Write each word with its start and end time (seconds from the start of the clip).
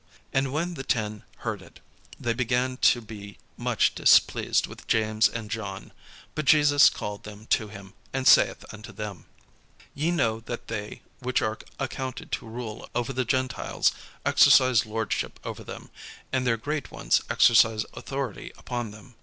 And 0.33 0.51
when 0.51 0.73
the 0.73 0.83
ten 0.83 1.25
heard 1.45 1.61
it, 1.61 1.79
they 2.19 2.33
began 2.33 2.77
to 2.77 3.01
be 3.01 3.37
much 3.55 3.93
displeased 3.93 4.65
with 4.65 4.87
James 4.87 5.29
and 5.29 5.51
John. 5.51 5.91
But 6.33 6.45
Jesus 6.45 6.89
called 6.89 7.21
them 7.23 7.45
to 7.51 7.67
him, 7.67 7.93
and 8.11 8.27
saith 8.27 8.65
unto 8.73 8.91
them: 8.91 9.27
"Ye 9.93 10.09
know 10.09 10.39
that 10.39 10.69
they 10.69 11.03
which 11.19 11.43
are 11.43 11.59
accounted 11.77 12.31
to 12.31 12.47
rule 12.47 12.89
over 12.95 13.13
the 13.13 13.25
Gentiles 13.25 13.91
exercise 14.25 14.87
lordship 14.87 15.39
over 15.43 15.63
them; 15.63 15.91
and 16.33 16.47
their 16.47 16.57
great 16.57 16.89
ones 16.89 17.21
exercise 17.29 17.85
authority 17.93 18.51
upon 18.57 18.89
them. 18.89 19.13